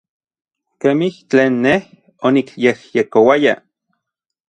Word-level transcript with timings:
Kemij 0.81 1.15
tlen 1.29 1.53
nej 1.63 1.81
onikyejyekouaya. 2.25 3.53